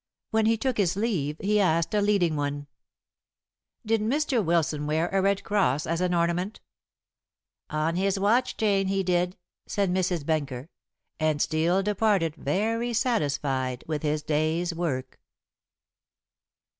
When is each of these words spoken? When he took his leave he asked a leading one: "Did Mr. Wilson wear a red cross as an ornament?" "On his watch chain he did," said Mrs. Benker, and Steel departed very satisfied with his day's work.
When 0.31 0.47
he 0.47 0.57
took 0.57 0.77
his 0.77 0.95
leave 0.95 1.37
he 1.41 1.59
asked 1.59 1.93
a 1.93 2.01
leading 2.01 2.35
one: 2.35 2.65
"Did 3.85 4.01
Mr. 4.01 4.43
Wilson 4.43 4.87
wear 4.87 5.07
a 5.09 5.21
red 5.21 5.43
cross 5.43 5.85
as 5.85 6.01
an 6.01 6.11
ornament?" 6.11 6.59
"On 7.69 7.95
his 7.97 8.17
watch 8.19 8.57
chain 8.57 8.87
he 8.87 9.03
did," 9.03 9.37
said 9.67 9.91
Mrs. 9.91 10.25
Benker, 10.25 10.69
and 11.19 11.39
Steel 11.39 11.83
departed 11.83 12.35
very 12.35 12.93
satisfied 12.93 13.83
with 13.85 14.01
his 14.01 14.23
day's 14.23 14.73
work. 14.73 15.19